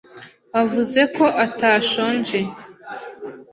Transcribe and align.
Wavuze 0.55 1.01
ko 1.15 1.25
atashonje. 1.45 2.39